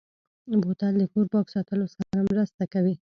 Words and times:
بوتل 0.61 0.93
د 0.97 1.03
کور 1.11 1.25
پاک 1.33 1.45
ساتلو 1.55 1.85
سره 1.95 2.19
مرسته 2.31 2.63
کوي. 2.73 2.93